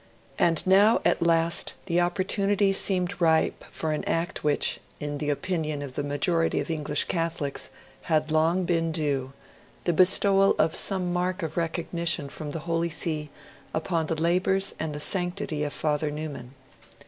And 0.39 0.65
now 0.65 0.99
at 1.05 1.21
last 1.21 1.75
the 1.85 2.01
opportunity 2.01 2.73
seemed 2.73 3.21
ripe 3.21 3.63
for 3.69 3.91
an 3.91 4.03
act 4.05 4.43
which, 4.43 4.79
in 4.99 5.19
the 5.19 5.29
opinion 5.29 5.83
of 5.83 5.93
the 5.93 6.01
majority 6.03 6.59
of 6.59 6.71
English 6.71 7.03
Catholics, 7.03 7.69
had 8.09 8.31
long 8.31 8.63
been 8.65 8.91
due 8.91 9.33
the 9.83 9.93
bestowal 9.93 10.55
of 10.57 10.73
some 10.73 11.13
mark 11.13 11.43
of 11.43 11.55
recognition 11.55 12.29
from 12.29 12.49
the 12.49 12.61
Holy 12.65 12.89
See 12.89 13.29
upon 13.75 14.07
the 14.07 14.19
labours 14.19 14.73
and 14.79 14.95
the 14.95 14.99
sanctity 14.99 15.63
of 15.63 15.71
Father 15.71 16.09
Newman. 16.09 16.55